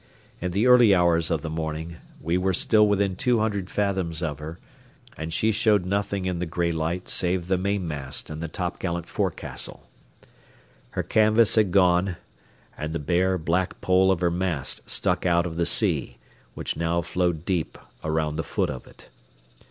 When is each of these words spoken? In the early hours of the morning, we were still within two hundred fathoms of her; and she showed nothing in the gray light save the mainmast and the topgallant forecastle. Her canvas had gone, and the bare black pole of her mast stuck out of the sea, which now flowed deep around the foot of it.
In 0.39 0.49
the 0.49 0.65
early 0.65 0.95
hours 0.95 1.29
of 1.29 1.43
the 1.43 1.49
morning, 1.51 1.97
we 2.19 2.35
were 2.35 2.55
still 2.55 2.87
within 2.87 3.15
two 3.15 3.37
hundred 3.37 3.69
fathoms 3.69 4.23
of 4.23 4.39
her; 4.39 4.57
and 5.15 5.31
she 5.31 5.51
showed 5.51 5.85
nothing 5.85 6.25
in 6.25 6.39
the 6.39 6.47
gray 6.47 6.71
light 6.71 7.07
save 7.07 7.45
the 7.47 7.57
mainmast 7.59 8.31
and 8.31 8.41
the 8.41 8.47
topgallant 8.47 9.05
forecastle. 9.05 9.87
Her 10.89 11.03
canvas 11.03 11.53
had 11.53 11.69
gone, 11.69 12.15
and 12.75 12.93
the 12.93 12.97
bare 12.99 13.37
black 13.37 13.79
pole 13.79 14.11
of 14.11 14.21
her 14.21 14.31
mast 14.31 14.81
stuck 14.89 15.27
out 15.27 15.45
of 15.45 15.55
the 15.55 15.67
sea, 15.67 16.17
which 16.55 16.75
now 16.75 17.03
flowed 17.03 17.45
deep 17.45 17.77
around 18.03 18.37
the 18.37 18.43
foot 18.43 18.71
of 18.71 18.87
it. 18.87 19.09